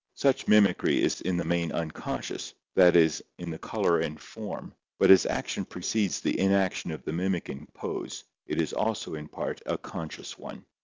[0.15, 5.11] Such mimicry is in the main unconscious, that is, in the color and form, but
[5.11, 9.77] as action precedes the inaction of the mimicking pose it is also in part a
[9.77, 10.65] conscious one.